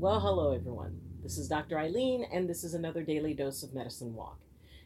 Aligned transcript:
Well, 0.00 0.18
hello 0.18 0.52
everyone. 0.54 0.98
This 1.22 1.36
is 1.36 1.46
Dr. 1.46 1.76
Ayleen, 1.76 2.26
and 2.32 2.48
this 2.48 2.64
is 2.64 2.72
another 2.72 3.02
daily 3.02 3.34
dose 3.34 3.62
of 3.62 3.74
medicine 3.74 4.14
walk. 4.14 4.38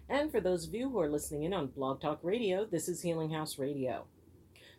And 0.08 0.28
for 0.28 0.40
those 0.40 0.66
of 0.66 0.74
you 0.74 0.90
who 0.90 0.98
are 0.98 1.08
listening 1.08 1.44
in 1.44 1.54
on 1.54 1.68
Blog 1.68 2.00
Talk 2.00 2.18
Radio, 2.24 2.64
this 2.64 2.88
is 2.88 3.00
Healing 3.00 3.30
House 3.30 3.56
Radio. 3.56 4.06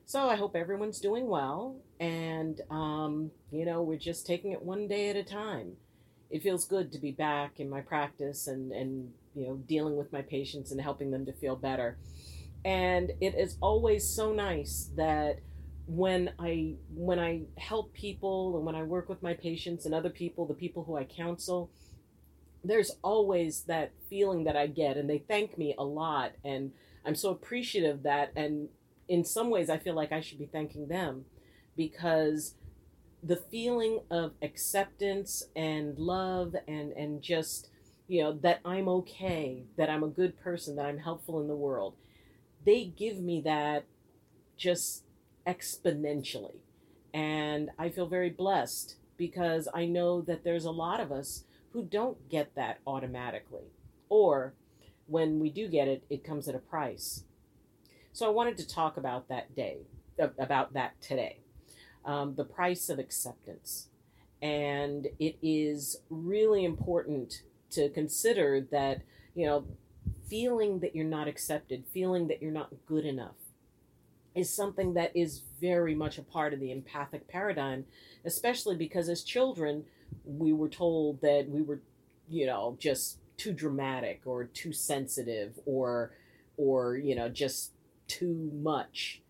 So 0.05 0.27
I 0.27 0.35
hope 0.35 0.53
everyone's 0.53 0.99
doing 0.99 1.29
well, 1.29 1.77
and 2.01 2.59
um, 2.69 3.31
you 3.49 3.63
know 3.63 3.81
we're 3.81 3.97
just 3.97 4.27
taking 4.27 4.51
it 4.51 4.61
one 4.61 4.89
day 4.89 5.09
at 5.09 5.15
a 5.15 5.23
time. 5.23 5.77
It 6.29 6.43
feels 6.43 6.67
good 6.67 6.91
to 6.91 6.99
be 6.99 7.11
back 7.11 7.61
in 7.61 7.69
my 7.69 7.79
practice 7.79 8.47
and 8.47 8.73
and 8.73 9.13
you 9.35 9.47
know 9.47 9.55
dealing 9.55 9.95
with 9.95 10.11
my 10.11 10.21
patients 10.21 10.69
and 10.73 10.81
helping 10.81 11.11
them 11.11 11.25
to 11.27 11.31
feel 11.31 11.55
better. 11.55 11.97
And 12.65 13.11
it 13.21 13.35
is 13.35 13.55
always 13.61 14.05
so 14.05 14.33
nice 14.33 14.89
that 14.97 15.39
when 15.87 16.31
I 16.39 16.75
when 16.93 17.19
I 17.19 17.43
help 17.57 17.93
people 17.93 18.57
and 18.57 18.65
when 18.65 18.75
I 18.75 18.83
work 18.83 19.07
with 19.07 19.21
my 19.21 19.33
patients 19.33 19.85
and 19.85 19.93
other 19.93 20.09
people, 20.09 20.45
the 20.45 20.53
people 20.53 20.83
who 20.83 20.97
I 20.97 21.03
counsel, 21.03 21.69
there's 22.63 22.91
always 23.03 23.63
that 23.63 23.91
feeling 24.09 24.45
that 24.45 24.55
I 24.55 24.67
get, 24.67 24.97
and 24.97 25.09
they 25.09 25.19
thank 25.19 25.57
me 25.57 25.75
a 25.77 25.83
lot, 25.83 26.33
and 26.43 26.71
I'm 27.05 27.15
so 27.15 27.29
appreciative 27.29 28.03
that, 28.03 28.31
and 28.35 28.69
in 29.07 29.23
some 29.23 29.49
ways, 29.51 29.69
I 29.69 29.77
feel 29.77 29.93
like 29.93 30.11
I 30.11 30.21
should 30.21 30.39
be 30.39 30.47
thanking 30.47 30.87
them 30.87 31.25
because 31.77 32.55
the 33.21 33.35
feeling 33.35 34.01
of 34.09 34.33
acceptance 34.41 35.43
and 35.55 35.97
love 35.97 36.55
and 36.67 36.91
and 36.93 37.21
just 37.21 37.69
you 38.07 38.23
know 38.23 38.33
that 38.33 38.59
I'm 38.65 38.87
okay, 38.87 39.65
that 39.77 39.89
I'm 39.89 40.03
a 40.03 40.07
good 40.07 40.39
person, 40.39 40.75
that 40.77 40.85
I'm 40.87 40.99
helpful 40.99 41.39
in 41.41 41.47
the 41.47 41.55
world, 41.55 41.95
they 42.65 42.85
give 42.85 43.19
me 43.19 43.41
that 43.41 43.85
just 44.57 45.04
exponentially, 45.47 46.57
and 47.13 47.69
I 47.77 47.89
feel 47.89 48.07
very 48.07 48.29
blessed 48.29 48.95
because 49.17 49.67
I 49.73 49.85
know 49.85 50.21
that 50.21 50.43
there's 50.43 50.65
a 50.65 50.71
lot 50.71 50.99
of 50.99 51.11
us 51.11 51.45
who 51.71 51.83
don't 51.83 52.29
get 52.29 52.55
that 52.55 52.79
automatically. 52.87 53.71
Or 54.09 54.53
when 55.07 55.39
we 55.39 55.49
do 55.49 55.67
get 55.67 55.87
it, 55.87 56.03
it 56.09 56.23
comes 56.23 56.47
at 56.47 56.55
a 56.55 56.59
price. 56.59 57.23
So 58.13 58.25
I 58.25 58.29
wanted 58.29 58.57
to 58.57 58.67
talk 58.67 58.97
about 58.97 59.27
that 59.29 59.55
day, 59.55 59.79
about 60.17 60.73
that 60.73 61.01
today. 61.01 61.39
Um, 62.05 62.35
the 62.35 62.45
price 62.45 62.89
of 62.89 62.99
acceptance. 62.99 63.89
And 64.41 65.07
it 65.19 65.37
is 65.41 65.97
really 66.09 66.63
important 66.63 67.41
to 67.71 67.89
consider 67.89 68.61
that, 68.71 69.01
you 69.33 69.45
know, 69.45 69.65
feeling 70.29 70.79
that 70.79 70.95
you're 70.95 71.05
not 71.05 71.27
accepted, 71.27 71.85
feeling 71.93 72.27
that 72.27 72.41
you're 72.41 72.51
not 72.51 72.69
good 72.85 73.05
enough, 73.05 73.35
is 74.35 74.53
something 74.53 74.93
that 74.93 75.15
is 75.15 75.41
very 75.61 75.95
much 75.95 76.17
a 76.17 76.23
part 76.23 76.53
of 76.53 76.59
the 76.59 76.71
empathic 76.71 77.27
paradigm, 77.27 77.85
especially 78.25 78.75
because 78.75 79.07
as 79.07 79.23
children, 79.23 79.85
we 80.25 80.51
were 80.51 80.69
told 80.69 81.21
that 81.21 81.47
we 81.49 81.61
were, 81.61 81.79
you 82.29 82.45
know, 82.45 82.75
just 82.79 83.19
too 83.37 83.53
dramatic 83.53 84.21
or 84.25 84.43
too 84.43 84.73
sensitive 84.73 85.57
or, 85.65 86.11
or 86.57 86.97
you 86.97 87.15
know, 87.15 87.29
just 87.29 87.71
too 88.07 88.51
much. 88.53 89.21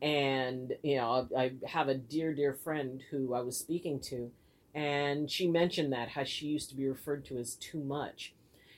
And 0.00 0.74
you 0.82 0.96
know, 0.96 1.28
I 1.36 1.52
have 1.66 1.88
a 1.88 1.94
dear, 1.94 2.32
dear 2.32 2.54
friend 2.54 3.02
who 3.10 3.34
I 3.34 3.40
was 3.40 3.58
speaking 3.58 4.00
to, 4.00 4.30
and 4.74 5.30
she 5.30 5.48
mentioned 5.48 5.92
that 5.92 6.10
how 6.10 6.24
she 6.24 6.46
used 6.46 6.70
to 6.70 6.76
be 6.76 6.88
referred 6.88 7.24
to 7.26 7.38
as 7.38 7.54
too 7.56 7.80
much. 7.80 8.32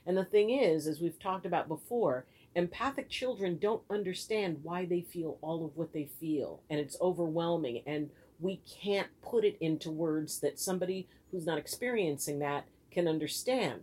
And 0.06 0.16
the 0.16 0.24
thing 0.24 0.50
is, 0.50 0.86
as 0.86 1.00
we've 1.00 1.18
talked 1.18 1.44
about 1.44 1.68
before, 1.68 2.24
empathic 2.54 3.08
children 3.08 3.58
don't 3.58 3.82
understand 3.90 4.58
why 4.62 4.84
they 4.84 5.02
feel 5.02 5.38
all 5.40 5.64
of 5.64 5.76
what 5.76 5.92
they 5.92 6.08
feel, 6.20 6.62
and 6.68 6.80
it's 6.80 6.96
overwhelming. 7.00 7.82
And 7.86 8.10
we 8.40 8.60
can't 8.82 9.08
put 9.22 9.44
it 9.44 9.56
into 9.60 9.90
words 9.90 10.40
that 10.40 10.58
somebody 10.58 11.08
who's 11.30 11.46
not 11.46 11.58
experiencing 11.58 12.38
that 12.40 12.64
can 12.90 13.06
understand. 13.06 13.82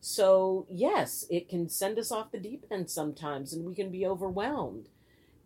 So, 0.00 0.66
yes, 0.68 1.26
it 1.30 1.48
can 1.48 1.68
send 1.68 1.98
us 1.98 2.10
off 2.10 2.32
the 2.32 2.38
deep 2.38 2.64
end 2.70 2.90
sometimes, 2.90 3.52
and 3.52 3.64
we 3.64 3.74
can 3.74 3.90
be 3.90 4.06
overwhelmed. 4.06 4.88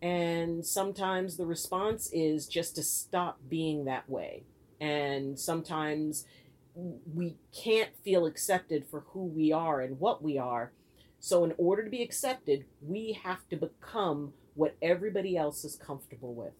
And 0.01 0.65
sometimes 0.65 1.37
the 1.37 1.45
response 1.45 2.09
is 2.13 2.47
just 2.47 2.75
to 2.75 2.83
stop 2.83 3.39
being 3.49 3.85
that 3.85 4.09
way. 4.09 4.43
And 4.79 5.39
sometimes 5.39 6.25
we 6.75 7.35
can't 7.51 7.89
feel 8.03 8.25
accepted 8.25 8.85
for 8.89 9.01
who 9.07 9.25
we 9.25 9.51
are 9.51 9.81
and 9.81 9.99
what 9.99 10.21
we 10.21 10.37
are. 10.37 10.71
So, 11.19 11.43
in 11.43 11.53
order 11.57 11.83
to 11.83 11.89
be 11.89 12.03
accepted, 12.03 12.65
we 12.81 13.19
have 13.23 13.47
to 13.49 13.57
become 13.57 14.33
what 14.55 14.75
everybody 14.81 15.35
else 15.35 15.63
is 15.63 15.75
comfortable 15.75 16.33
with. 16.33 16.53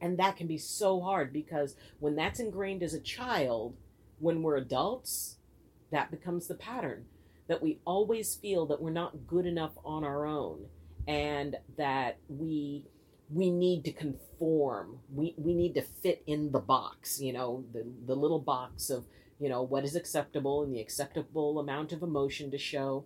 And 0.00 0.18
that 0.18 0.36
can 0.36 0.46
be 0.46 0.58
so 0.58 1.00
hard 1.00 1.32
because 1.32 1.74
when 1.98 2.16
that's 2.16 2.40
ingrained 2.40 2.82
as 2.82 2.94
a 2.94 3.00
child, 3.00 3.76
when 4.18 4.42
we're 4.42 4.56
adults, 4.56 5.38
that 5.90 6.10
becomes 6.10 6.46
the 6.46 6.54
pattern 6.54 7.06
that 7.48 7.62
we 7.62 7.78
always 7.84 8.34
feel 8.34 8.66
that 8.66 8.80
we're 8.80 8.90
not 8.90 9.26
good 9.26 9.46
enough 9.46 9.72
on 9.84 10.04
our 10.04 10.26
own 10.26 10.66
and 11.06 11.56
that 11.76 12.18
we 12.28 12.84
we 13.30 13.50
need 13.50 13.84
to 13.84 13.92
conform 13.92 14.98
we 15.12 15.34
we 15.36 15.54
need 15.54 15.74
to 15.74 15.82
fit 15.82 16.22
in 16.26 16.52
the 16.52 16.58
box 16.58 17.20
you 17.20 17.32
know 17.32 17.64
the 17.72 17.84
the 18.06 18.14
little 18.14 18.38
box 18.38 18.90
of 18.90 19.04
you 19.38 19.48
know 19.48 19.62
what 19.62 19.84
is 19.84 19.96
acceptable 19.96 20.62
and 20.62 20.74
the 20.74 20.80
acceptable 20.80 21.58
amount 21.58 21.92
of 21.92 22.02
emotion 22.02 22.50
to 22.50 22.58
show 22.58 23.04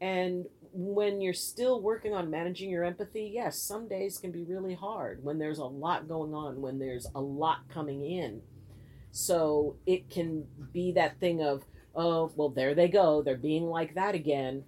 and 0.00 0.46
when 0.72 1.20
you're 1.20 1.32
still 1.32 1.80
working 1.80 2.12
on 2.12 2.30
managing 2.30 2.68
your 2.68 2.84
empathy 2.84 3.30
yes 3.34 3.58
some 3.58 3.88
days 3.88 4.18
can 4.18 4.30
be 4.30 4.44
really 4.44 4.74
hard 4.74 5.22
when 5.24 5.38
there's 5.38 5.58
a 5.58 5.64
lot 5.64 6.08
going 6.08 6.34
on 6.34 6.60
when 6.60 6.78
there's 6.78 7.06
a 7.14 7.20
lot 7.20 7.60
coming 7.72 8.04
in 8.04 8.40
so 9.10 9.76
it 9.86 10.10
can 10.10 10.44
be 10.72 10.92
that 10.92 11.18
thing 11.18 11.42
of 11.42 11.64
oh 11.94 12.30
well 12.36 12.50
there 12.50 12.74
they 12.74 12.88
go 12.88 13.22
they're 13.22 13.36
being 13.36 13.66
like 13.66 13.94
that 13.94 14.14
again 14.14 14.62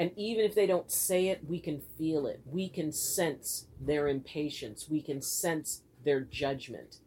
and 0.00 0.12
even 0.16 0.46
if 0.46 0.54
they 0.54 0.66
don't 0.66 0.90
say 0.90 1.28
it, 1.28 1.46
we 1.46 1.60
can 1.60 1.82
feel 1.98 2.26
it. 2.26 2.40
We 2.46 2.70
can 2.70 2.90
sense 2.90 3.66
their 3.78 4.08
impatience. 4.08 4.88
We 4.88 5.02
can 5.02 5.20
sense 5.20 5.82
their 6.06 6.22
judgment. 6.22 7.00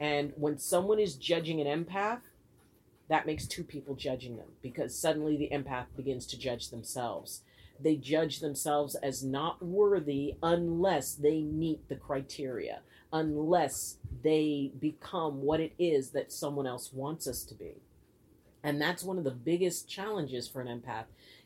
And 0.00 0.32
when 0.36 0.56
someone 0.56 0.98
is 0.98 1.16
judging 1.16 1.60
an 1.60 1.84
empath, 1.84 2.22
that 3.08 3.26
makes 3.26 3.46
two 3.46 3.64
people 3.64 3.94
judging 3.94 4.36
them 4.36 4.48
because 4.62 4.98
suddenly 4.98 5.36
the 5.36 5.50
empath 5.52 5.86
begins 5.96 6.26
to 6.26 6.38
judge 6.38 6.70
themselves. 6.70 7.42
They 7.80 7.96
judge 7.96 8.40
themselves 8.40 8.94
as 8.96 9.22
not 9.22 9.62
worthy 9.62 10.36
unless 10.42 11.14
they 11.14 11.42
meet 11.42 11.88
the 11.88 11.96
criteria, 11.96 12.80
unless 13.12 13.98
they 14.22 14.72
become 14.78 15.42
what 15.42 15.60
it 15.60 15.72
is 15.78 16.10
that 16.10 16.32
someone 16.32 16.66
else 16.66 16.92
wants 16.92 17.26
us 17.26 17.42
to 17.44 17.54
be. 17.54 17.82
And 18.62 18.80
that's 18.80 19.04
one 19.04 19.18
of 19.18 19.24
the 19.24 19.30
biggest 19.30 19.88
challenges 19.88 20.48
for 20.48 20.62
an 20.62 20.68
empath 20.68 21.04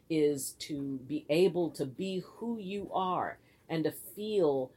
is 0.08 0.52
to 0.60 0.98
be 1.08 1.26
able 1.28 1.70
to 1.70 1.84
be 1.84 2.22
who 2.36 2.58
you 2.58 2.90
are 2.94 3.38
and 3.68 3.84
to 3.84 3.90
feel 3.90 4.70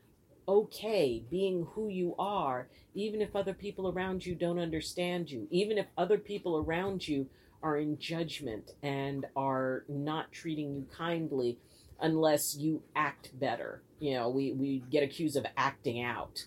okay 0.52 1.24
being 1.30 1.68
who 1.74 1.88
you 1.88 2.16
are, 2.20 2.68
even 2.94 3.22
if 3.22 3.36
other 3.36 3.54
people 3.54 3.88
around 3.88 4.26
you 4.26 4.36
don't 4.36 4.60
understand 4.60 5.32
you, 5.32 5.48
even 5.50 5.78
if 5.78 5.88
other 5.98 6.18
people 6.18 6.58
around 6.58 7.08
you 7.08 7.28
are 7.64 7.78
in 7.78 7.98
judgment 7.98 8.72
and 8.84 9.26
are 9.36 9.86
not 9.88 10.32
treating 10.32 10.76
you 10.76 10.86
kindly 10.96 11.58
unless 12.02 12.58
you 12.58 12.82
act 12.96 13.38
better. 13.40 13.82
You 14.00 14.16
know, 14.16 14.30
we, 14.30 14.52
we 14.52 14.84
get 14.92 15.04
accused 15.04 15.38
of 15.38 15.46
acting 15.56 16.02
out. 16.04 16.46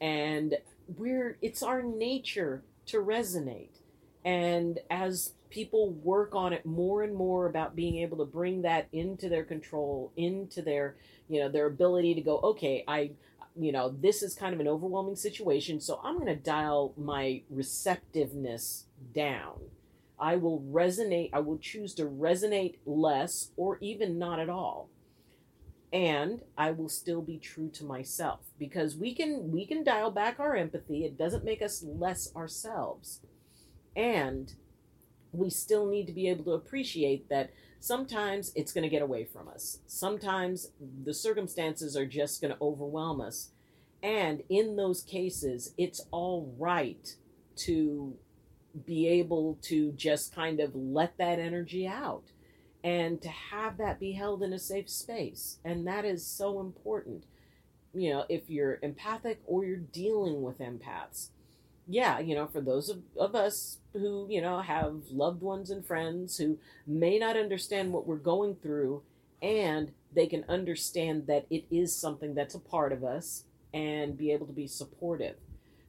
And 0.00 0.56
we're 0.96 1.38
it's 1.42 1.62
our 1.62 1.82
nature 1.82 2.64
to 2.86 2.98
resonate. 2.98 3.78
And 4.24 4.80
as 4.90 5.34
people 5.52 5.92
work 5.92 6.34
on 6.34 6.54
it 6.54 6.66
more 6.66 7.04
and 7.04 7.14
more 7.14 7.46
about 7.46 7.76
being 7.76 7.98
able 7.98 8.18
to 8.18 8.26
bring 8.26 8.62
that 8.62 8.88
into 8.92 9.28
their 9.30 9.44
control, 9.44 10.12
into 10.16 10.62
their, 10.62 10.96
you 11.28 11.40
know, 11.40 11.50
their 11.50 11.66
ability 11.66 12.14
to 12.16 12.22
go, 12.22 12.40
okay, 12.40 12.84
I, 12.88 13.12
you 13.56 13.72
know, 13.72 13.90
this 13.90 14.22
is 14.24 14.34
kind 14.34 14.54
of 14.54 14.60
an 14.60 14.68
overwhelming 14.68 15.16
situation, 15.16 15.80
so 15.80 16.00
I'm 16.04 16.16
going 16.16 16.26
to 16.28 16.36
dial 16.36 16.94
my 16.98 17.42
receptiveness 17.50 18.86
down. 19.14 19.60
I 20.20 20.36
will 20.36 20.60
resonate, 20.62 21.30
I 21.34 21.40
will 21.40 21.58
choose 21.58 21.94
to 21.96 22.04
resonate 22.06 22.78
less 22.86 23.50
or 23.56 23.78
even 23.82 24.18
not 24.18 24.40
at 24.40 24.50
all. 24.50 24.90
And 25.92 26.42
I 26.58 26.72
will 26.72 26.88
still 26.90 27.22
be 27.22 27.38
true 27.38 27.70
to 27.70 27.84
myself 27.84 28.40
because 28.58 28.96
we 28.96 29.14
can 29.14 29.50
we 29.52 29.66
can 29.66 29.84
dial 29.84 30.10
back 30.10 30.40
our 30.40 30.56
empathy. 30.56 31.04
It 31.04 31.18
doesn't 31.18 31.44
make 31.44 31.62
us 31.62 31.82
less 31.84 32.34
ourselves 32.36 33.20
And 33.96 34.54
we 35.32 35.50
still 35.50 35.86
need 35.86 36.06
to 36.06 36.12
be 36.12 36.28
able 36.28 36.44
to 36.44 36.52
appreciate 36.52 37.28
that 37.28 37.50
sometimes 37.80 38.52
it's 38.54 38.72
going 38.72 38.82
to 38.82 38.88
get 38.88 39.02
away 39.02 39.24
from 39.24 39.48
us. 39.48 39.78
Sometimes 39.86 40.70
the 41.04 41.14
circumstances 41.14 41.96
are 41.96 42.06
just 42.06 42.40
going 42.40 42.52
to 42.52 42.60
overwhelm 42.62 43.20
us. 43.20 43.50
And 44.02 44.42
in 44.48 44.76
those 44.76 45.02
cases, 45.02 45.74
it's 45.78 46.00
all 46.10 46.54
right 46.58 47.16
to 47.56 48.14
be 48.86 49.08
able 49.08 49.58
to 49.62 49.92
just 49.92 50.34
kind 50.34 50.60
of 50.60 50.74
let 50.74 51.16
that 51.18 51.38
energy 51.38 51.86
out 51.86 52.24
and 52.84 53.20
to 53.22 53.28
have 53.28 53.76
that 53.78 54.00
be 54.00 54.12
held 54.12 54.42
in 54.42 54.52
a 54.52 54.58
safe 54.58 54.90
space. 54.90 55.58
And 55.64 55.86
that 55.86 56.04
is 56.04 56.26
so 56.26 56.60
important. 56.60 57.24
You 57.94 58.10
know, 58.10 58.24
if 58.28 58.48
you're 58.48 58.78
empathic 58.82 59.40
or 59.46 59.64
you're 59.64 59.76
dealing 59.76 60.42
with 60.42 60.58
empaths. 60.58 61.28
Yeah, 61.86 62.20
you 62.20 62.34
know, 62.34 62.46
for 62.46 62.60
those 62.60 62.88
of, 62.88 63.02
of 63.16 63.34
us 63.34 63.78
who, 63.92 64.26
you 64.30 64.40
know, 64.40 64.60
have 64.60 65.02
loved 65.10 65.42
ones 65.42 65.70
and 65.70 65.84
friends 65.84 66.38
who 66.38 66.58
may 66.86 67.18
not 67.18 67.36
understand 67.36 67.92
what 67.92 68.06
we're 68.06 68.16
going 68.16 68.56
through 68.56 69.02
and 69.42 69.92
they 70.14 70.26
can 70.26 70.44
understand 70.48 71.26
that 71.26 71.46
it 71.50 71.64
is 71.70 71.94
something 71.96 72.34
that's 72.34 72.54
a 72.54 72.60
part 72.60 72.92
of 72.92 73.02
us 73.02 73.44
and 73.74 74.16
be 74.16 74.30
able 74.30 74.46
to 74.46 74.52
be 74.52 74.66
supportive. 74.66 75.36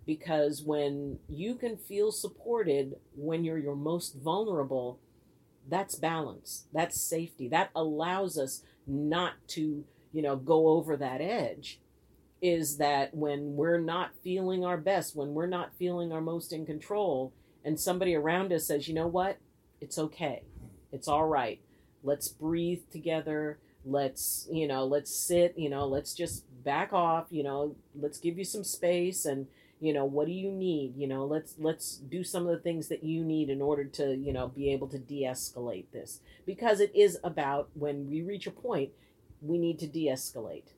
Because 0.06 0.64
when 0.64 1.20
you 1.30 1.56
can 1.56 1.78
feel 1.78 2.12
supported 2.12 2.96
when 3.16 3.44
you're 3.44 3.58
your 3.58 3.76
most 3.76 4.16
vulnerable 4.16 5.00
that's 5.70 5.96
balance 5.96 6.66
that's 6.74 7.00
safety. 7.02 7.48
That 7.48 7.70
allows 7.76 8.38
us 8.38 8.64
not 8.86 9.34
to 9.50 9.86
you 10.12 10.22
know 10.22 10.36
go 10.36 10.68
over 10.70 10.98
that 10.98 11.22
edge 11.22 11.80
is 12.44 12.76
that 12.76 13.16
when 13.16 13.56
we're 13.56 13.80
not 13.80 14.12
feeling 14.22 14.66
our 14.66 14.78
best 14.78 15.16
when 15.16 15.34
we're 15.34 15.48
not 15.48 15.74
feeling 15.80 16.12
our 16.12 16.20
most 16.20 16.52
in 16.52 16.66
control 16.66 17.34
and 17.64 17.80
somebody 17.80 18.14
around 18.14 18.52
us 18.52 18.68
says 18.68 18.88
you 18.88 18.94
know 18.94 19.08
what? 19.08 19.38
It's 19.80 19.98
okay. 19.98 20.44
It's 20.92 21.08
all 21.08 21.26
right. 21.26 21.62
Let's 22.04 22.28
breathe 22.28 22.82
together. 22.92 23.60
Let's 23.86 24.48
you 24.52 24.68
know 24.68 24.86
let's 24.86 25.16
sit 25.16 25.58
you 25.58 25.70
know 25.70 25.88
let's 25.88 26.14
just 26.14 26.44
back 26.64 26.92
off 26.92 27.28
you 27.30 27.44
know 27.44 27.76
let's 27.96 28.18
give 28.18 28.38
you 28.38 28.46
some 28.46 28.64
space 28.64 29.26
and 29.26 29.48
you 29.80 29.94
know 29.94 30.06
what 30.06 30.28
do 30.28 30.34
you 30.34 30.52
need? 30.52 30.98
You 30.98 31.08
know 31.08 31.26
let's 31.26 31.56
let's 31.58 31.96
do 31.96 32.26
some 32.26 32.46
of 32.46 32.52
the 32.52 32.62
things 32.62 32.90
that 32.90 33.06
you 33.06 33.24
need 33.24 33.50
in 33.50 33.62
order 33.62 33.86
to 33.86 34.16
you 34.16 34.34
know 34.34 34.50
be 34.50 34.70
able 34.74 34.88
to 34.90 35.00
de-escalate 35.00 35.86
this. 35.94 36.20
Because 36.46 36.82
it 36.82 36.94
is 36.94 37.18
about 37.24 37.70
when 37.74 38.10
we 38.10 38.22
reach 38.22 38.48
a 38.48 38.52
point 38.52 38.92
we 39.42 39.58
need 39.58 39.80
to 39.80 39.88
de-escalate 39.88 40.74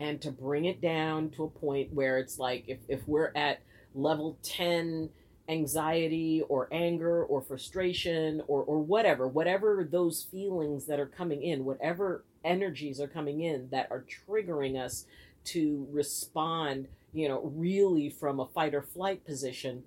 and 0.00 0.20
to 0.22 0.30
bring 0.30 0.64
it 0.64 0.80
down 0.80 1.30
to 1.30 1.44
a 1.44 1.48
point 1.48 1.92
where 1.92 2.18
it's 2.18 2.38
like 2.38 2.64
if, 2.68 2.78
if 2.88 3.06
we're 3.06 3.32
at 3.34 3.60
level 3.94 4.38
10 4.42 5.10
anxiety 5.48 6.42
or 6.48 6.68
anger 6.70 7.24
or 7.24 7.40
frustration 7.40 8.42
or, 8.48 8.62
or 8.62 8.78
whatever 8.80 9.26
whatever 9.26 9.88
those 9.90 10.22
feelings 10.22 10.84
that 10.86 11.00
are 11.00 11.06
coming 11.06 11.42
in 11.42 11.64
whatever 11.64 12.22
energies 12.44 13.00
are 13.00 13.08
coming 13.08 13.40
in 13.40 13.66
that 13.70 13.88
are 13.90 14.04
triggering 14.28 14.78
us 14.78 15.06
to 15.44 15.86
respond 15.90 16.86
you 17.12 17.28
know, 17.28 17.50
really 17.54 18.10
from 18.10 18.40
a 18.40 18.46
fight 18.46 18.74
or 18.74 18.82
flight 18.82 19.24
position, 19.24 19.84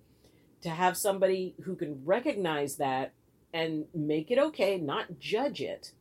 to 0.62 0.70
have 0.70 0.98
somebody 0.98 1.56
who 1.64 1.76
can 1.76 2.04
recognize 2.06 2.78
that 2.78 3.14
and 3.54 3.86
make 3.94 4.32
it 4.32 4.38
okay, 4.38 4.78
not 4.78 5.20
judge 5.20 5.62
it, 5.62 5.92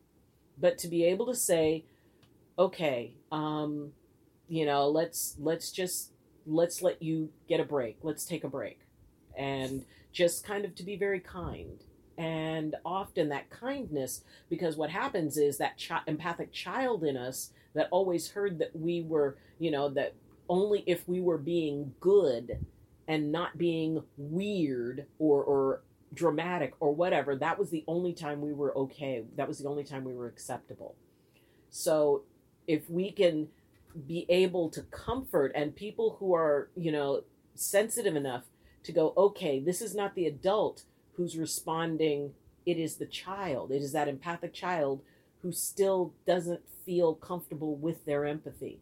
but 0.57 0.77
to 0.77 0.87
be 0.87 1.03
able 1.05 1.25
to 1.25 1.35
say, 1.35 1.83
okay, 2.57 3.13
um, 3.31 3.91
you 4.51 4.65
know, 4.65 4.89
let's 4.89 5.37
let's 5.39 5.71
just 5.71 6.11
let's 6.45 6.81
let 6.81 7.01
you 7.01 7.29
get 7.47 7.61
a 7.61 7.63
break. 7.63 7.99
Let's 8.03 8.25
take 8.25 8.43
a 8.43 8.49
break, 8.49 8.81
and 9.37 9.85
just 10.11 10.43
kind 10.43 10.65
of 10.65 10.75
to 10.75 10.83
be 10.83 10.97
very 10.97 11.21
kind. 11.21 11.81
And 12.17 12.75
often 12.83 13.29
that 13.29 13.49
kindness, 13.49 14.25
because 14.49 14.75
what 14.75 14.89
happens 14.89 15.37
is 15.37 15.57
that 15.59 15.81
chi- 15.81 16.01
empathic 16.05 16.51
child 16.51 17.05
in 17.05 17.15
us 17.15 17.53
that 17.75 17.87
always 17.91 18.29
heard 18.29 18.59
that 18.59 18.75
we 18.75 19.03
were, 19.03 19.37
you 19.57 19.71
know, 19.71 19.87
that 19.91 20.15
only 20.49 20.83
if 20.85 21.07
we 21.07 21.21
were 21.21 21.37
being 21.37 21.93
good 22.01 22.59
and 23.07 23.31
not 23.31 23.57
being 23.57 24.03
weird 24.17 25.05
or 25.17 25.45
or 25.45 25.81
dramatic 26.13 26.73
or 26.81 26.93
whatever 26.93 27.37
that 27.37 27.57
was 27.57 27.69
the 27.69 27.85
only 27.87 28.11
time 28.11 28.41
we 28.41 28.51
were 28.51 28.77
okay 28.77 29.23
that 29.37 29.47
was 29.47 29.59
the 29.59 29.69
only 29.69 29.85
time 29.85 30.03
we 30.03 30.13
were 30.13 30.27
acceptable 30.27 30.93
so 31.69 32.23
if 32.67 32.89
we 32.89 33.09
can 33.11 33.47
be 34.07 34.25
able 34.29 34.69
to 34.69 34.81
comfort 34.83 35.51
and 35.55 35.75
people 35.75 36.17
who 36.19 36.33
are 36.33 36.69
you 36.75 36.91
know 36.91 37.23
sensitive 37.55 38.15
enough 38.15 38.43
to 38.83 38.91
go 38.91 39.13
okay 39.17 39.59
this 39.59 39.81
is 39.81 39.93
not 39.93 40.15
the 40.15 40.25
adult 40.25 40.83
who's 41.15 41.37
responding 41.37 42.33
it 42.65 42.77
is 42.77 42.95
the 42.95 43.05
child 43.05 43.71
it 43.71 43.81
is 43.81 43.91
that 43.91 44.07
empathic 44.07 44.53
child 44.53 45.01
who 45.41 45.51
still 45.51 46.13
doesn't 46.25 46.61
feel 46.85 47.13
comfortable 47.13 47.75
with 47.75 48.05
their 48.05 48.25
empathy 48.25 48.79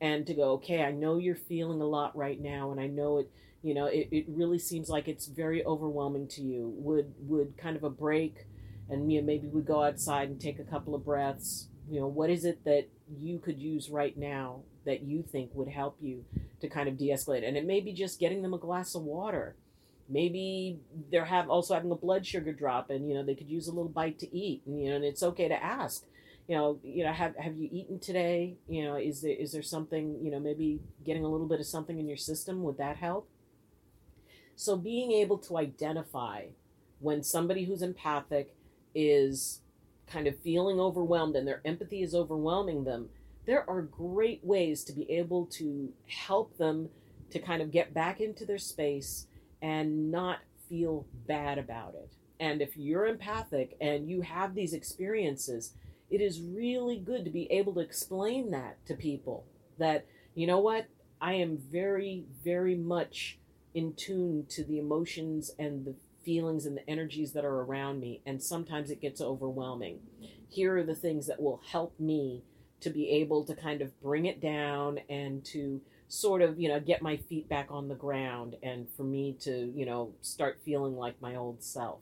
and 0.00 0.26
to 0.26 0.34
go, 0.34 0.52
okay, 0.52 0.82
I 0.82 0.92
know 0.92 1.18
you're 1.18 1.34
feeling 1.34 1.80
a 1.80 1.86
lot 1.86 2.16
right 2.16 2.40
now, 2.40 2.70
and 2.70 2.80
I 2.80 2.86
know 2.86 3.18
it, 3.18 3.30
you 3.62 3.74
know, 3.74 3.86
it, 3.86 4.08
it 4.10 4.24
really 4.28 4.58
seems 4.58 4.88
like 4.88 5.08
it's 5.08 5.26
very 5.26 5.64
overwhelming 5.64 6.26
to 6.28 6.42
you. 6.42 6.72
Would 6.76 7.12
would 7.20 7.58
kind 7.58 7.76
of 7.76 7.84
a 7.84 7.90
break, 7.90 8.46
and 8.88 9.12
you 9.12 9.20
know, 9.20 9.26
maybe 9.26 9.46
we 9.46 9.60
go 9.60 9.82
outside 9.82 10.30
and 10.30 10.40
take 10.40 10.58
a 10.58 10.64
couple 10.64 10.94
of 10.94 11.04
breaths. 11.04 11.68
You 11.90 12.00
know, 12.00 12.06
what 12.06 12.30
is 12.30 12.44
it 12.44 12.64
that 12.64 12.88
you 13.14 13.38
could 13.38 13.58
use 13.58 13.90
right 13.90 14.16
now 14.16 14.60
that 14.86 15.02
you 15.02 15.22
think 15.22 15.50
would 15.54 15.68
help 15.68 15.96
you 16.00 16.24
to 16.60 16.68
kind 16.68 16.88
of 16.88 16.96
de-escalate? 16.96 17.46
And 17.46 17.56
it 17.56 17.66
may 17.66 17.80
be 17.80 17.92
just 17.92 18.20
getting 18.20 18.42
them 18.42 18.54
a 18.54 18.58
glass 18.58 18.94
of 18.94 19.02
water. 19.02 19.56
Maybe 20.08 20.80
they're 21.10 21.24
have 21.24 21.48
also 21.48 21.74
having 21.74 21.90
a 21.90 21.96
blood 21.96 22.26
sugar 22.26 22.52
drop, 22.52 22.90
and 22.90 23.08
you 23.08 23.14
know 23.14 23.24
they 23.24 23.34
could 23.34 23.48
use 23.48 23.68
a 23.68 23.72
little 23.72 23.90
bite 23.90 24.18
to 24.20 24.36
eat. 24.36 24.62
And 24.66 24.82
you 24.82 24.90
know, 24.90 24.96
and 24.96 25.04
it's 25.04 25.22
okay 25.22 25.48
to 25.48 25.62
ask 25.62 26.04
you 26.50 26.56
know, 26.56 26.80
you 26.82 27.04
know, 27.04 27.12
have 27.12 27.36
have 27.36 27.56
you 27.56 27.68
eaten 27.70 28.00
today? 28.00 28.56
You 28.68 28.82
know, 28.82 28.96
is 28.96 29.22
there 29.22 29.30
is 29.30 29.52
there 29.52 29.62
something, 29.62 30.18
you 30.20 30.32
know, 30.32 30.40
maybe 30.40 30.80
getting 31.04 31.24
a 31.24 31.28
little 31.28 31.46
bit 31.46 31.60
of 31.60 31.66
something 31.66 32.00
in 32.00 32.08
your 32.08 32.16
system 32.16 32.64
would 32.64 32.76
that 32.78 32.96
help? 32.96 33.28
So 34.56 34.76
being 34.76 35.12
able 35.12 35.38
to 35.38 35.58
identify 35.58 36.46
when 36.98 37.22
somebody 37.22 37.66
who's 37.66 37.82
empathic 37.82 38.56
is 38.96 39.60
kind 40.10 40.26
of 40.26 40.38
feeling 40.40 40.80
overwhelmed 40.80 41.36
and 41.36 41.46
their 41.46 41.60
empathy 41.64 42.02
is 42.02 42.14
overwhelming 42.14 42.84
them, 42.84 43.08
there 43.46 43.68
are 43.68 43.82
great 43.82 44.44
ways 44.44 44.84
to 44.84 44.92
be 44.92 45.10
able 45.10 45.46
to 45.46 45.92
help 46.06 46.56
them 46.58 46.88
to 47.30 47.38
kind 47.38 47.62
of 47.62 47.70
get 47.70 47.94
back 47.94 48.20
into 48.20 48.44
their 48.44 48.58
space 48.58 49.26
and 49.62 50.10
not 50.10 50.38
feel 50.68 51.06
bad 51.26 51.58
about 51.58 51.94
it. 51.94 52.12
And 52.38 52.62
if 52.62 52.76
you're 52.76 53.06
empathic 53.06 53.76
and 53.80 54.08
you 54.08 54.22
have 54.22 54.54
these 54.54 54.72
experiences, 54.72 55.74
it 56.10 56.20
is 56.20 56.40
really 56.40 56.98
good 56.98 57.24
to 57.24 57.30
be 57.30 57.50
able 57.52 57.74
to 57.74 57.80
explain 57.80 58.50
that 58.50 58.84
to 58.86 58.94
people 58.94 59.44
that, 59.78 60.06
you 60.34 60.46
know 60.46 60.58
what, 60.58 60.86
I 61.20 61.34
am 61.34 61.58
very, 61.58 62.24
very 62.42 62.74
much 62.74 63.38
in 63.74 63.92
tune 63.94 64.46
to 64.50 64.64
the 64.64 64.78
emotions 64.78 65.52
and 65.58 65.84
the 65.84 65.94
feelings 66.30 66.64
and 66.64 66.76
the 66.76 66.88
energies 66.88 67.32
that 67.32 67.44
are 67.44 67.62
around 67.62 67.98
me, 67.98 68.20
and 68.24 68.40
sometimes 68.40 68.92
it 68.92 69.00
gets 69.00 69.20
overwhelming. 69.20 69.98
Here 70.48 70.78
are 70.78 70.84
the 70.84 70.94
things 70.94 71.26
that 71.26 71.42
will 71.42 71.60
help 71.72 71.98
me 71.98 72.44
to 72.82 72.88
be 72.88 73.10
able 73.10 73.44
to 73.44 73.56
kind 73.56 73.82
of 73.82 74.00
bring 74.00 74.26
it 74.26 74.40
down 74.40 75.00
and 75.08 75.44
to 75.46 75.80
sort 76.06 76.40
of, 76.40 76.56
you 76.60 76.68
know, 76.68 76.78
get 76.78 77.02
my 77.02 77.16
feet 77.16 77.48
back 77.48 77.66
on 77.70 77.88
the 77.88 77.96
ground 77.96 78.54
and 78.62 78.86
for 78.96 79.02
me 79.02 79.36
to, 79.40 79.72
you 79.74 79.84
know, 79.84 80.12
start 80.20 80.60
feeling 80.64 80.94
like 80.94 81.20
my 81.20 81.34
old 81.34 81.64
self. 81.64 81.98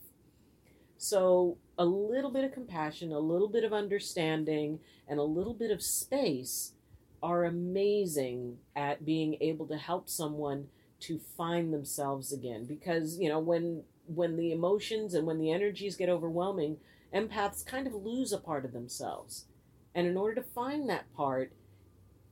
So, 0.98 1.56
a 1.78 1.86
little 1.86 2.30
bit 2.30 2.44
of 2.44 2.52
compassion, 2.52 3.12
a 3.12 3.18
little 3.18 3.48
bit 3.48 3.64
of 3.64 3.72
understanding, 3.72 4.80
and 5.08 5.18
a 5.18 5.22
little 5.22 5.54
bit 5.54 5.70
of 5.70 5.82
space 5.82 6.74
are 7.22 7.46
amazing 7.46 8.58
at 8.76 9.06
being 9.06 9.38
able 9.40 9.66
to 9.68 9.78
help 9.78 10.10
someone 10.10 10.66
to 11.00 11.18
find 11.18 11.72
themselves 11.72 12.32
again 12.32 12.64
because 12.64 13.18
you 13.18 13.28
know 13.28 13.38
when 13.38 13.84
when 14.14 14.36
the 14.36 14.52
emotions 14.52 15.14
and 15.14 15.26
when 15.26 15.38
the 15.38 15.50
energies 15.50 15.96
get 15.96 16.08
overwhelming 16.08 16.78
empaths 17.14 17.64
kind 17.64 17.86
of 17.86 17.94
lose 17.94 18.32
a 18.32 18.38
part 18.38 18.64
of 18.64 18.72
themselves. 18.72 19.46
And 19.94 20.06
in 20.06 20.16
order 20.16 20.36
to 20.36 20.42
find 20.42 20.88
that 20.88 21.12
part 21.16 21.52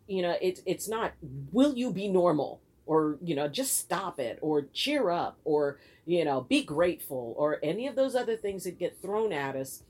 you 0.06 0.22
know 0.22 0.36
it's 0.40 0.62
it's 0.66 0.88
not 0.88 1.12
will 1.52 1.74
you 1.74 1.92
be 1.92 2.08
normal? 2.08 2.60
or 2.86 3.18
you 3.20 3.34
know 3.34 3.48
just 3.48 3.76
stop 3.76 4.18
it 4.18 4.38
or 4.40 4.62
cheer 4.72 5.10
up 5.10 5.38
or 5.44 5.78
you 6.06 6.24
know 6.24 6.40
be 6.42 6.62
grateful 6.62 7.34
or 7.36 7.58
any 7.62 7.86
of 7.86 7.96
those 7.96 8.14
other 8.14 8.36
things 8.36 8.64
that 8.64 8.78
get 8.78 9.02
thrown 9.02 9.32
at 9.32 9.56
us. 9.56 9.82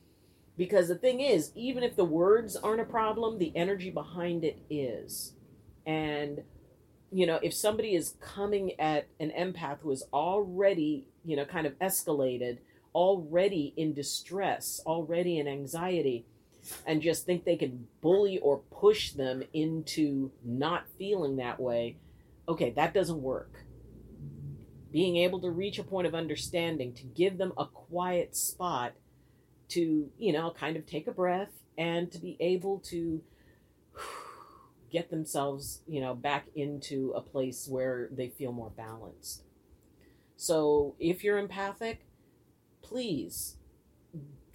Because 0.57 0.89
the 0.89 0.95
thing 0.95 1.21
is 1.21 1.53
even 1.55 1.83
if 1.83 1.95
the 1.95 2.05
words 2.05 2.57
aren't 2.57 2.81
a 2.81 2.85
problem 2.85 3.39
the 3.39 3.53
energy 3.55 3.91
behind 3.91 4.43
it 4.43 4.59
is. 4.71 5.35
And 5.85 6.43
you 7.13 7.27
know 7.27 7.39
if 7.43 7.53
somebody 7.53 7.95
is 7.95 8.15
coming 8.21 8.81
at 8.81 9.07
an 9.21 9.31
empath 9.39 9.81
who 9.81 9.91
is 9.91 10.05
already 10.13 11.07
you 11.27 11.37
know 11.37 11.45
kind 11.45 11.67
of 11.67 11.79
escalated 11.79 12.59
already 12.95 13.75
in 13.77 13.93
distress 13.93 14.81
already 14.87 15.39
in 15.39 15.47
anxiety 15.47 16.25
and 16.87 17.03
just 17.03 17.27
think 17.27 17.45
they 17.45 17.57
can 17.57 17.87
bully 18.01 18.39
or 18.39 18.59
push 18.71 19.11
them 19.13 19.43
into 19.53 20.31
not 20.45 20.85
feeling 20.99 21.37
that 21.37 21.61
way 21.61 21.97
okay, 22.49 22.71
that 22.71 22.95
doesn't 22.95 23.23
work. 23.23 23.65
being 24.93 25.17
able 25.17 25.41
to 25.41 25.51
reach 25.51 25.79
a 25.79 25.83
point 25.83 26.07
of 26.07 26.15
understanding, 26.15 26.95
to 26.95 27.03
give 27.03 27.37
them 27.37 27.53
a 27.59 27.67
quiet 27.67 28.35
spot 28.35 28.93
to, 29.69 30.09
you 30.17 30.33
know, 30.33 30.51
kind 30.51 30.75
of 30.77 30.87
take 30.87 31.07
a 31.07 31.13
breath 31.13 31.51
and 31.77 32.11
to 32.11 32.19
be 32.19 32.37
able 32.41 32.79
to 32.79 33.21
get 34.91 35.11
themselves, 35.11 35.83
you 35.87 36.01
know, 36.01 36.15
back 36.15 36.47
into 36.55 37.13
a 37.15 37.21
place 37.21 37.67
where 37.69 38.09
they 38.11 38.29
feel 38.29 38.53
more 38.53 38.71
balanced. 38.71 39.43
So 40.37 40.95
if 40.99 41.25
you're 41.25 41.39
empathic, 41.39 42.07
please 42.83 43.57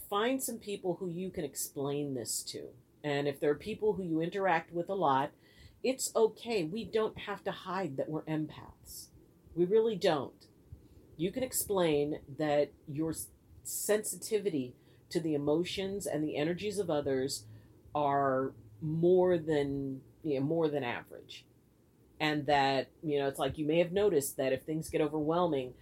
find 0.09 0.41
some 0.41 0.57
people 0.57 0.97
who 0.99 1.09
you 1.09 1.29
can 1.29 1.43
explain 1.43 2.13
this 2.13 2.43
to. 2.43 2.67
And 3.03 3.27
if 3.27 3.39
there 3.39 3.49
are 3.51 3.55
people 3.55 3.93
who 3.93 4.03
you 4.03 4.21
interact 4.21 4.71
with 4.71 4.89
a 4.89 4.93
lot, 4.93 5.31
it's 5.83 6.15
okay. 6.15 6.63
We 6.63 6.85
don't 6.85 7.17
have 7.17 7.43
to 7.45 7.51
hide 7.51 7.97
that 7.97 8.09
we're 8.09 8.21
empaths. 8.23 9.07
We 9.55 9.65
really 9.65 9.95
don't. 9.95 10.45
You 11.17 11.31
can 11.31 11.43
explain 11.43 12.19
that 12.37 12.71
your 12.87 13.13
sensitivity 13.63 14.75
to 15.09 15.19
the 15.19 15.33
emotions 15.33 16.05
and 16.05 16.23
the 16.23 16.37
energies 16.37 16.77
of 16.79 16.89
others 16.89 17.45
are 17.93 18.53
more 18.81 19.37
than 19.37 20.01
you 20.23 20.39
know, 20.39 20.45
more 20.45 20.67
than 20.67 20.83
average. 20.83 21.45
And 22.21 22.45
that, 22.45 22.89
you 23.01 23.17
know, 23.17 23.27
it's 23.27 23.39
like 23.39 23.57
you 23.57 23.65
may 23.65 23.79
have 23.79 23.91
noticed 23.91 24.37
that 24.37 24.53
if 24.53 24.61
things 24.61 24.89
get 24.89 25.01
overwhelming, 25.01 25.73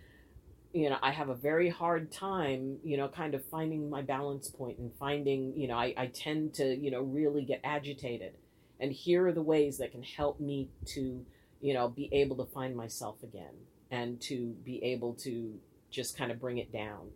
you 0.71 0.89
know, 0.89 0.97
I 1.01 1.11
have 1.11 1.27
a 1.27 1.35
very 1.35 1.67
hard 1.69 2.13
time, 2.13 2.77
you 2.81 2.95
know, 2.95 3.09
kind 3.09 3.35
of 3.35 3.43
finding 3.43 3.89
my 3.89 4.03
balance 4.03 4.49
point 4.49 4.77
and 4.77 4.89
finding, 4.97 5.53
you 5.57 5.67
know, 5.67 5.75
I, 5.75 5.93
I 5.97 6.07
tend 6.07 6.53
to, 6.55 6.75
you 6.75 6.91
know, 6.91 7.01
really 7.01 7.43
get 7.43 7.59
agitated. 7.65 8.35
And 8.79 8.93
here 8.93 9.27
are 9.27 9.33
the 9.33 9.41
ways 9.41 9.79
that 9.79 9.91
can 9.91 10.01
help 10.01 10.39
me 10.39 10.69
to, 10.93 11.25
you 11.59 11.73
know, 11.73 11.89
be 11.89 12.07
able 12.13 12.37
to 12.37 12.45
find 12.53 12.73
myself 12.73 13.21
again 13.21 13.53
and 13.91 14.21
to 14.21 14.55
be 14.63 14.81
able 14.81 15.15
to 15.15 15.59
just 15.91 16.17
kind 16.17 16.31
of 16.31 16.39
bring 16.39 16.59
it 16.59 16.71
down. 16.71 17.09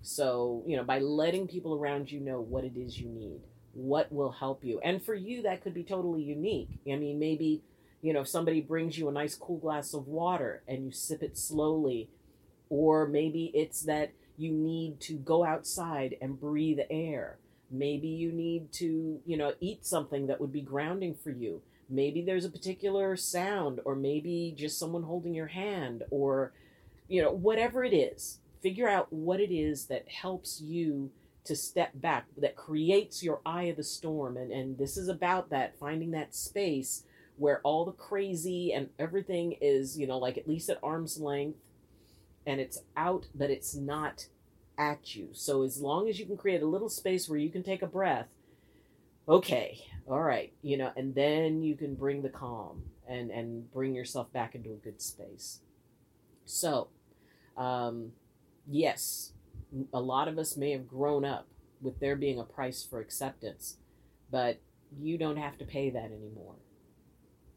So, 0.00 0.62
you 0.66 0.78
know, 0.78 0.84
by 0.84 1.00
letting 1.00 1.48
people 1.48 1.74
around 1.74 2.10
you 2.10 2.20
know 2.20 2.40
what 2.40 2.64
it 2.64 2.78
is 2.78 2.98
you 2.98 3.08
need, 3.08 3.40
what 3.74 4.10
will 4.10 4.30
help 4.30 4.64
you. 4.64 4.80
And 4.80 5.04
for 5.04 5.14
you, 5.14 5.42
that 5.42 5.62
could 5.62 5.74
be 5.74 5.84
totally 5.84 6.22
unique. 6.22 6.70
I 6.90 6.96
mean, 6.96 7.18
maybe, 7.18 7.62
you 8.04 8.12
know, 8.12 8.20
if 8.20 8.28
somebody 8.28 8.60
brings 8.60 8.98
you 8.98 9.08
a 9.08 9.12
nice 9.12 9.34
cool 9.34 9.56
glass 9.56 9.94
of 9.94 10.06
water 10.06 10.62
and 10.68 10.84
you 10.84 10.92
sip 10.92 11.22
it 11.22 11.38
slowly, 11.38 12.10
or 12.68 13.08
maybe 13.08 13.50
it's 13.54 13.80
that 13.84 14.12
you 14.36 14.52
need 14.52 15.00
to 15.00 15.14
go 15.14 15.42
outside 15.42 16.14
and 16.20 16.38
breathe 16.38 16.80
air. 16.90 17.38
Maybe 17.70 18.08
you 18.08 18.30
need 18.30 18.72
to, 18.72 19.22
you 19.24 19.38
know, 19.38 19.54
eat 19.58 19.86
something 19.86 20.26
that 20.26 20.38
would 20.38 20.52
be 20.52 20.60
grounding 20.60 21.14
for 21.14 21.30
you. 21.30 21.62
Maybe 21.88 22.20
there's 22.20 22.44
a 22.44 22.50
particular 22.50 23.16
sound, 23.16 23.80
or 23.86 23.96
maybe 23.96 24.54
just 24.54 24.78
someone 24.78 25.04
holding 25.04 25.32
your 25.32 25.46
hand, 25.46 26.02
or, 26.10 26.52
you 27.08 27.22
know, 27.22 27.32
whatever 27.32 27.84
it 27.84 27.94
is. 27.94 28.38
Figure 28.62 28.88
out 28.88 29.10
what 29.14 29.40
it 29.40 29.50
is 29.50 29.86
that 29.86 30.06
helps 30.08 30.60
you 30.60 31.10
to 31.44 31.56
step 31.56 31.92
back, 31.94 32.26
that 32.36 32.54
creates 32.54 33.22
your 33.22 33.40
eye 33.46 33.64
of 33.64 33.76
the 33.76 33.82
storm. 33.82 34.36
And, 34.36 34.52
and 34.52 34.76
this 34.76 34.98
is 34.98 35.08
about 35.08 35.48
that, 35.50 35.78
finding 35.78 36.10
that 36.10 36.34
space 36.34 37.04
where 37.36 37.60
all 37.62 37.84
the 37.84 37.92
crazy 37.92 38.72
and 38.72 38.88
everything 38.98 39.52
is, 39.60 39.98
you 39.98 40.06
know, 40.06 40.18
like 40.18 40.38
at 40.38 40.48
least 40.48 40.68
at 40.68 40.78
arm's 40.82 41.18
length 41.18 41.58
and 42.46 42.60
it's 42.60 42.78
out, 42.96 43.26
but 43.34 43.50
it's 43.50 43.74
not 43.74 44.26
at 44.78 45.14
you. 45.14 45.28
So 45.32 45.62
as 45.62 45.80
long 45.80 46.08
as 46.08 46.18
you 46.18 46.26
can 46.26 46.36
create 46.36 46.62
a 46.62 46.66
little 46.66 46.88
space 46.88 47.28
where 47.28 47.38
you 47.38 47.50
can 47.50 47.62
take 47.62 47.82
a 47.82 47.86
breath, 47.86 48.28
okay, 49.28 49.80
all 50.08 50.22
right, 50.22 50.52
you 50.62 50.76
know, 50.76 50.92
and 50.96 51.14
then 51.14 51.62
you 51.62 51.76
can 51.76 51.94
bring 51.94 52.22
the 52.22 52.28
calm 52.28 52.82
and 53.06 53.30
and 53.30 53.70
bring 53.72 53.94
yourself 53.94 54.32
back 54.32 54.54
into 54.54 54.70
a 54.70 54.76
good 54.76 55.00
space. 55.00 55.60
So, 56.44 56.88
um, 57.56 58.12
yes, 58.66 59.32
a 59.92 60.00
lot 60.00 60.28
of 60.28 60.38
us 60.38 60.56
may 60.56 60.72
have 60.72 60.88
grown 60.88 61.24
up 61.24 61.46
with 61.80 62.00
there 62.00 62.16
being 62.16 62.38
a 62.38 62.44
price 62.44 62.82
for 62.82 63.00
acceptance, 63.00 63.76
but 64.30 64.58
you 65.00 65.18
don't 65.18 65.36
have 65.36 65.58
to 65.58 65.64
pay 65.64 65.90
that 65.90 66.12
anymore. 66.12 66.54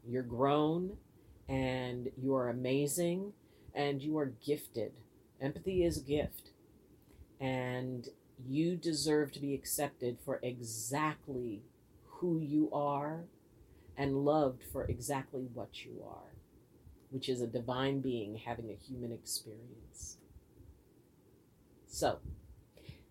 You're 0.08 0.22
grown 0.22 0.96
and 1.48 2.10
you 2.16 2.34
are 2.34 2.48
amazing 2.48 3.32
and 3.74 4.02
you 4.02 4.16
are 4.18 4.32
gifted. 4.44 4.92
Empathy 5.40 5.84
is 5.84 5.98
a 5.98 6.02
gift. 6.02 6.50
And 7.40 8.08
you 8.46 8.76
deserve 8.76 9.32
to 9.32 9.40
be 9.40 9.54
accepted 9.54 10.18
for 10.24 10.40
exactly 10.42 11.62
who 12.04 12.40
you 12.40 12.70
are 12.72 13.24
and 13.96 14.24
loved 14.24 14.62
for 14.72 14.84
exactly 14.84 15.46
what 15.52 15.84
you 15.84 16.02
are, 16.08 16.32
which 17.10 17.28
is 17.28 17.40
a 17.40 17.46
divine 17.46 18.00
being 18.00 18.36
having 18.36 18.70
a 18.70 18.74
human 18.74 19.12
experience. 19.12 20.18
So, 21.86 22.18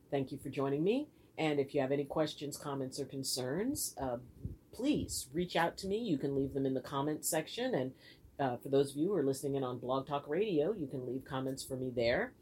thank 0.09 0.31
you 0.31 0.37
for 0.37 0.49
joining 0.49 0.83
me. 0.83 1.07
And 1.37 1.59
if 1.59 1.75
you 1.75 1.81
have 1.81 1.91
any 1.91 2.05
questions, 2.05 2.57
comments, 2.57 2.99
or 2.99 3.05
concerns, 3.05 3.95
uh, 4.01 4.17
please 4.73 5.27
reach 5.33 5.55
out 5.55 5.77
to 5.77 5.87
me. 5.87 5.97
You 5.97 6.17
can 6.17 6.35
leave 6.35 6.53
them 6.53 6.65
in 6.65 6.73
the 6.73 6.81
comments 6.81 7.29
section. 7.29 7.73
And 7.73 7.91
uh, 8.39 8.57
for 8.57 8.69
those 8.69 8.91
of 8.91 8.97
you 8.97 9.09
who 9.09 9.15
are 9.15 9.25
listening 9.25 9.55
in 9.55 9.63
on 9.63 9.79
Blog 9.79 10.07
Talk 10.07 10.27
Radio, 10.27 10.73
you 10.73 10.87
can 10.87 11.05
leave 11.05 11.25
comments 11.25 11.63
for 11.63 11.75
me 11.75 11.91
there. 11.95 12.33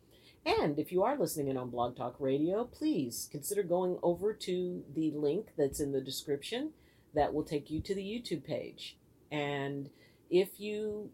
And 0.45 0.77
if 0.77 0.91
you 0.91 1.03
are 1.03 1.17
listening 1.17 1.47
in 1.47 1.57
on 1.57 1.71
Blog 1.71 1.97
Talk 1.97 2.15
Radio, 2.19 2.65
please 2.65 3.27
consider 3.31 3.63
going 3.63 3.97
over 4.03 4.31
to 4.33 4.83
the 4.93 5.11
link 5.11 5.47
that's 5.57 5.79
in 5.79 5.91
the 5.91 6.01
description 6.01 6.71
that 7.15 7.33
will 7.33 7.43
take 7.43 7.71
you 7.71 7.81
to 7.81 7.95
the 7.95 8.03
YouTube 8.03 8.45
page. 8.45 8.97
And 9.31 9.89
if 10.29 10.59
you 10.59 11.09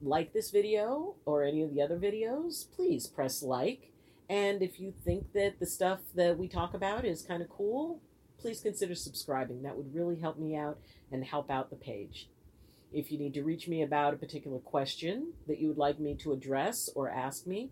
like 0.00 0.32
this 0.32 0.50
video 0.50 1.16
or 1.26 1.44
any 1.44 1.62
of 1.62 1.74
the 1.74 1.82
other 1.82 1.98
videos, 1.98 2.64
please 2.74 3.06
press 3.06 3.42
like. 3.42 3.92
And 4.30 4.62
if 4.62 4.80
you 4.80 4.94
think 5.04 5.32
that 5.34 5.58
the 5.58 5.66
stuff 5.66 6.00
that 6.14 6.38
we 6.38 6.48
talk 6.48 6.72
about 6.72 7.04
is 7.04 7.22
kind 7.22 7.42
of 7.42 7.50
cool, 7.50 8.00
please 8.40 8.60
consider 8.60 8.94
subscribing. 8.94 9.62
That 9.62 9.76
would 9.76 9.94
really 9.94 10.16
help 10.16 10.38
me 10.38 10.56
out 10.56 10.78
and 11.12 11.24
help 11.24 11.50
out 11.50 11.70
the 11.70 11.76
page. 11.76 12.28
If 12.92 13.12
you 13.12 13.18
need 13.18 13.34
to 13.34 13.44
reach 13.44 13.68
me 13.68 13.82
about 13.82 14.14
a 14.14 14.16
particular 14.16 14.58
question 14.58 15.32
that 15.46 15.58
you 15.58 15.68
would 15.68 15.78
like 15.78 16.00
me 16.00 16.14
to 16.16 16.32
address 16.32 16.90
or 16.94 17.08
ask 17.08 17.46
me, 17.46 17.70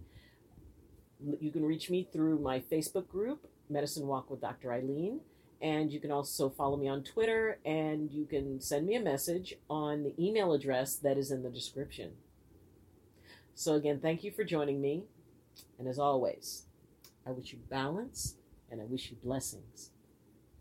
you 1.41 1.51
can 1.51 1.65
reach 1.65 1.91
me 1.91 2.09
through 2.13 2.39
my 2.39 2.61
Facebook 2.61 3.09
group, 3.09 3.49
Medicine 3.69 4.07
Walk 4.07 4.31
with 4.31 4.41
Dr. 4.41 4.69
Ayleen. 4.69 5.21
And 5.61 5.93
you 5.93 5.99
can 5.99 6.13
also 6.13 6.49
follow 6.49 6.77
me 6.77 6.87
on 6.87 7.03
Twitter 7.03 7.59
and 7.65 8.13
you 8.13 8.27
can 8.27 8.61
send 8.61 8.87
me 8.87 8.95
a 8.95 9.01
message 9.01 9.55
on 9.69 10.05
the 10.05 10.15
email 10.17 10.53
address 10.53 10.95
that 10.97 11.19
is 11.19 11.33
in 11.33 11.43
the 11.43 11.51
description. 11.51 12.13
So, 13.57 13.75
again, 13.75 13.99
thank 13.99 14.23
you 14.23 14.31
for 14.31 14.45
joining 14.45 14.81
me. 14.81 15.03
And 15.81 15.89
as 15.89 15.99
always, 15.99 16.67
I 17.27 17.33
wish 17.33 17.53
you 17.53 17.59
balance 17.69 18.37
and 18.71 18.81
I 18.81 18.85
wish 18.85 19.11
you 19.11 19.17
blessings 19.21 19.91